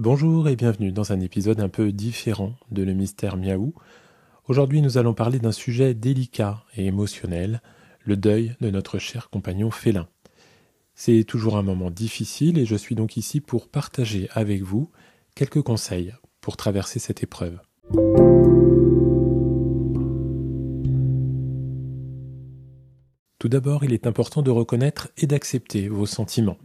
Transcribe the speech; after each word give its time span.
Bonjour 0.00 0.48
et 0.48 0.54
bienvenue 0.54 0.92
dans 0.92 1.10
un 1.10 1.18
épisode 1.18 1.58
un 1.58 1.68
peu 1.68 1.90
différent 1.90 2.54
de 2.70 2.84
Le 2.84 2.92
Mystère 2.92 3.36
Miaou. 3.36 3.74
Aujourd'hui 4.46 4.80
nous 4.80 4.96
allons 4.96 5.12
parler 5.12 5.40
d'un 5.40 5.50
sujet 5.50 5.92
délicat 5.92 6.62
et 6.76 6.86
émotionnel, 6.86 7.60
le 8.04 8.16
deuil 8.16 8.54
de 8.60 8.70
notre 8.70 9.00
cher 9.00 9.28
compagnon 9.28 9.72
félin. 9.72 10.06
C'est 10.94 11.24
toujours 11.24 11.56
un 11.56 11.64
moment 11.64 11.90
difficile 11.90 12.58
et 12.58 12.64
je 12.64 12.76
suis 12.76 12.94
donc 12.94 13.16
ici 13.16 13.40
pour 13.40 13.66
partager 13.66 14.28
avec 14.34 14.62
vous 14.62 14.88
quelques 15.34 15.62
conseils 15.62 16.14
pour 16.40 16.56
traverser 16.56 17.00
cette 17.00 17.24
épreuve. 17.24 17.58
Tout 23.40 23.48
d'abord, 23.48 23.82
il 23.82 23.92
est 23.92 24.06
important 24.06 24.42
de 24.42 24.52
reconnaître 24.52 25.08
et 25.16 25.26
d'accepter 25.26 25.88
vos 25.88 26.06
sentiments. 26.06 26.58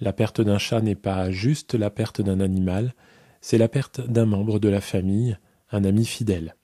La 0.00 0.12
perte 0.12 0.40
d'un 0.40 0.58
chat 0.58 0.80
n'est 0.80 0.94
pas 0.94 1.30
juste 1.30 1.74
la 1.74 1.90
perte 1.90 2.20
d'un 2.20 2.40
animal, 2.40 2.94
c'est 3.40 3.58
la 3.58 3.68
perte 3.68 4.00
d'un 4.00 4.26
membre 4.26 4.58
de 4.58 4.68
la 4.68 4.80
famille, 4.80 5.38
un 5.70 5.84
ami 5.84 6.04
fidèle. 6.04 6.56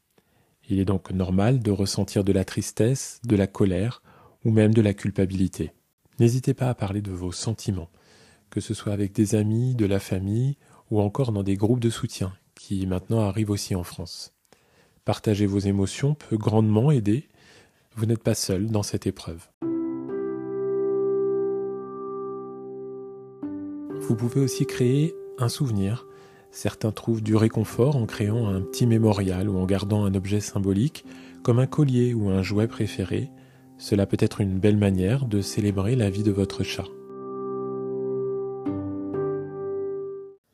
Il 0.69 0.79
est 0.80 0.84
donc 0.84 1.11
normal 1.11 1.61
de 1.61 1.70
ressentir 1.70 2.25
de 2.25 2.33
la 2.33 2.45
tristesse, 2.45 3.20
de 3.25 3.37
la 3.37 3.47
colère 3.47 4.03
ou 4.45 4.51
même 4.51 4.75
de 4.75 4.83
la 4.83 4.95
culpabilité. 4.95 5.73
N'hésitez 6.19 6.55
pas 6.55 6.69
à 6.69 6.75
parler 6.75 7.03
de 7.03 7.11
vos 7.11 7.33
sentiments, 7.33 7.91
que 8.51 8.61
ce 8.61 8.75
soit 8.75 8.93
avec 8.93 9.12
des 9.12 9.34
amis, 9.34 9.75
de 9.75 9.87
la 9.87 10.01
famille 10.01 10.56
ou 10.91 11.01
encore 11.01 11.33
dans 11.33 11.42
des 11.42 11.56
groupes 11.56 11.81
de 11.81 11.91
soutien 11.91 12.33
qui 12.55 12.87
maintenant 12.87 13.20
arrivent 13.20 13.51
aussi 13.51 13.75
en 13.75 13.84
France. 13.84 14.34
Partager 15.05 15.47
vos 15.47 15.59
émotions 15.59 16.15
peut 16.15 16.37
grandement 16.37 16.91
aider 16.91 17.28
vous 17.97 18.06
n'êtes 18.06 18.23
pas 18.23 18.34
seul 18.34 18.69
dans 18.69 18.83
cette 18.83 19.06
épreuve. 19.06 19.48
Vous 24.01 24.17
pouvez 24.17 24.41
aussi 24.41 24.67
créer 24.67 25.15
un 25.39 25.48
souvenir. 25.48 26.06
Certains 26.51 26.91
trouvent 26.91 27.23
du 27.23 27.37
réconfort 27.37 27.97
en 27.97 28.06
créant 28.06 28.48
un 28.48 28.61
petit 28.61 28.87
mémorial 28.87 29.48
ou 29.48 29.59
en 29.59 29.67
gardant 29.67 30.05
un 30.05 30.15
objet 30.15 30.41
symbolique, 30.41 31.05
comme 31.43 31.59
un 31.59 31.67
collier 31.67 32.15
ou 32.15 32.28
un 32.31 32.43
jouet 32.43 32.67
préféré. 32.67 33.31
Cela 33.78 34.06
peut 34.06 34.17
être 34.19 34.41
une 34.41 34.59
belle 34.59 34.77
manière 34.77 35.27
de 35.27 35.41
célébrer 35.41 35.97
la 35.97 36.11
vie 36.11 36.23
de 36.23 36.33
votre 36.33 36.65
chat. 36.65 36.87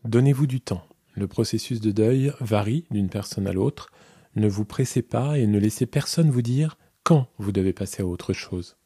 Donnez-vous 0.04 0.46
du 0.46 0.60
temps. 0.60 0.82
Le 1.14 1.26
processus 1.26 1.80
de 1.80 1.92
deuil 1.92 2.32
varie 2.40 2.84
d'une 2.90 3.08
personne 3.08 3.46
à 3.46 3.52
l'autre. 3.52 3.90
Ne 4.34 4.48
vous 4.48 4.64
pressez 4.64 5.02
pas 5.02 5.38
et 5.38 5.46
ne 5.46 5.58
laissez 5.58 5.86
personne 5.86 6.30
vous 6.30 6.42
dire 6.42 6.76
quand 7.04 7.28
vous 7.38 7.52
devez 7.52 7.72
passer 7.72 8.02
à 8.02 8.06
autre 8.06 8.32
chose. 8.32 8.76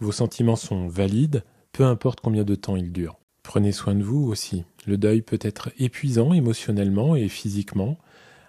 Vos 0.00 0.12
sentiments 0.12 0.56
sont 0.56 0.88
valides, 0.88 1.44
peu 1.72 1.84
importe 1.84 2.20
combien 2.20 2.44
de 2.44 2.54
temps 2.54 2.76
ils 2.76 2.92
durent. 2.92 3.19
Prenez 3.42 3.72
soin 3.72 3.94
de 3.94 4.02
vous 4.02 4.24
aussi. 4.24 4.64
Le 4.86 4.96
deuil 4.96 5.22
peut 5.22 5.38
être 5.40 5.70
épuisant 5.78 6.32
émotionnellement 6.32 7.16
et 7.16 7.28
physiquement. 7.28 7.96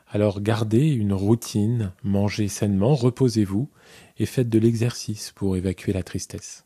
Alors 0.10 0.42
gardez 0.42 0.90
une 0.90 1.14
routine, 1.14 1.94
mangez 2.04 2.50
sainement, 2.50 2.96
reposez-vous 2.96 3.70
et 4.20 4.26
faites 4.26 4.50
de 4.50 4.60
l'exercice 4.60 5.32
pour 5.32 5.56
évacuer 5.56 5.94
la 5.94 6.04
tristesse. 6.04 6.66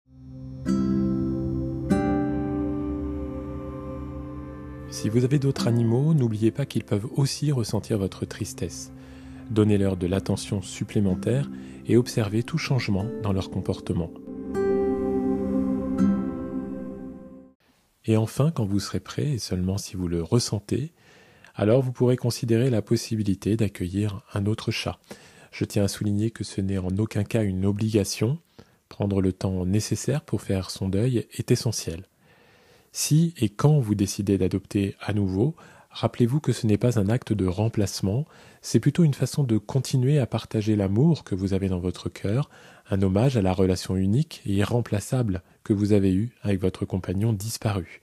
Si 4.90 5.10
vous 5.10 5.24
avez 5.24 5.40
d'autres 5.40 5.68
animaux, 5.68 6.14
n'oubliez 6.14 6.52
pas 6.52 6.66
qu'ils 6.66 6.84
peuvent 6.84 7.08
aussi 7.16 7.52
ressentir 7.52 7.98
votre 7.98 8.26
tristesse. 8.26 8.92
Donnez-leur 9.52 9.98
de 9.98 10.08
l'attention 10.08 10.62
supplémentaire 10.62 11.50
et 11.86 11.98
observez 11.98 12.44
tout 12.44 12.58
changement 12.58 13.06
dans 13.22 13.34
leur 13.34 13.52
comportement. 13.52 14.10
Et 18.06 18.18
enfin, 18.18 18.52
quand 18.52 18.66
vous 18.66 18.80
serez 18.80 19.00
prêt, 19.00 19.28
et 19.28 19.40
seulement 19.40 19.78
si 19.78 19.96
vous 19.96 20.08
le 20.08 20.22
ressentez, 20.22 20.92
alors 21.56 21.82
vous 21.82 21.92
pourrez 21.92 22.18
considérer 22.18 22.70
la 22.70 22.82
possibilité 22.82 23.56
d'accueillir 23.58 24.22
un 24.34 24.46
autre 24.46 24.72
chat. 24.72 25.00
Je 25.52 25.66
tiens 25.66 25.86
à 25.86 25.88
souligner 25.88 26.32
que 26.32 26.44
ce 26.44 26.62
n'est 26.62 26.78
en 26.78 26.96
aucun 26.98 27.24
cas 27.24 27.44
une 27.44 27.66
obligation. 27.66 28.40
Prendre 28.90 29.22
le 29.22 29.32
temps 29.32 29.66
nécessaire 29.66 30.22
pour 30.22 30.42
faire 30.42 30.70
son 30.70 30.90
deuil 30.90 31.26
est 31.34 31.52
essentiel. 31.52 32.04
Si 32.92 33.34
et 33.38 33.50
quand 33.50 33.80
vous 33.80 33.96
décidez 33.96 34.38
d'adopter 34.38 34.96
à 35.02 35.14
nouveau, 35.14 35.56
Rappelez-vous 35.96 36.42
que 36.42 36.52
ce 36.52 36.68
n'est 36.68 36.78
pas 36.78 37.00
un 37.00 37.08
acte 37.08 37.32
de 37.32 37.48
remplacement, 37.48 38.26
c'est 38.62 38.82
plutôt 38.82 39.06
une 39.06 39.14
façon 39.14 39.46
de 39.46 39.58
continuer 39.58 40.20
à 40.20 40.26
partager 40.26 40.76
l'amour 40.76 41.24
que 41.24 41.36
vous 41.36 41.54
avez 41.54 41.70
dans 41.70 41.80
votre 41.80 42.10
cœur, 42.10 42.50
un 42.90 43.02
hommage 43.02 43.38
à 43.38 43.42
la 43.42 43.54
relation 43.54 43.96
unique 43.96 44.42
et 44.46 44.56
irremplaçable 44.56 45.42
que 45.64 45.72
vous 45.72 45.94
avez 45.94 46.14
eue 46.14 46.36
avec 46.42 46.60
votre 46.60 46.84
compagnon 46.84 47.32
disparu. 47.32 48.02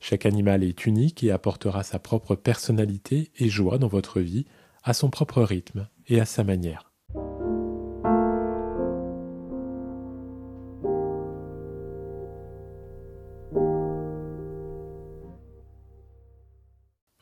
Chaque 0.00 0.26
animal 0.26 0.62
est 0.62 0.84
unique 0.84 1.24
et 1.24 1.30
apportera 1.30 1.82
sa 1.82 1.98
propre 1.98 2.34
personnalité 2.34 3.30
et 3.38 3.48
joie 3.48 3.78
dans 3.78 3.88
votre 3.88 4.20
vie, 4.20 4.44
à 4.84 4.92
son 4.92 5.08
propre 5.08 5.40
rythme 5.40 5.88
et 6.08 6.20
à 6.20 6.26
sa 6.26 6.44
manière. 6.44 6.89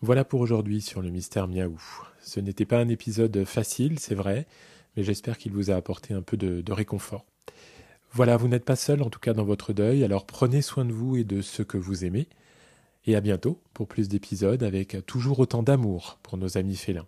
Voilà 0.09 0.25
pour 0.25 0.41
aujourd'hui 0.41 0.81
sur 0.81 1.03
le 1.03 1.11
mystère 1.11 1.49
Miaou. 1.49 1.79
Ce 2.23 2.41
n'était 2.41 2.65
pas 2.65 2.79
un 2.79 2.89
épisode 2.89 3.45
facile, 3.45 3.99
c'est 3.99 4.15
vrai, 4.15 4.47
mais 4.97 5.03
j'espère 5.03 5.37
qu'il 5.37 5.53
vous 5.53 5.71
a 5.71 5.75
apporté 5.75 6.15
un 6.15 6.23
peu 6.23 6.39
de, 6.39 6.73
réconfort. 6.73 7.27
Voilà, 8.13 8.39
vous 8.39 8.49
n'êtes 8.49 8.65
pas 8.65 8.75
seul 8.75 9.03
en 9.03 9.11
tout 9.11 9.21
cas 9.21 9.35
dans 9.35 9.45
votre 9.45 9.75
deuil, 9.75 10.03
alors 10.05 10.25
prenez 10.25 10.63
soin 10.63 10.87
de 10.87 10.95
vous 10.95 11.17
et 11.19 11.25
de 11.25 11.43
ceux 11.43 11.65
que 11.65 11.77
vous 11.77 12.07
aimez. 12.07 12.27
Et 13.05 13.17
à 13.17 13.21
bientôt 13.21 13.61
pour 13.75 13.87
plus 13.87 14.09
d'épisodes 14.09 14.63
avec 14.63 14.97
toujours 15.05 15.41
autant 15.41 15.63
d'amour 15.63 16.19
pour 16.23 16.39
nos 16.39 16.57
amis 16.57 16.77
félins. 16.77 17.07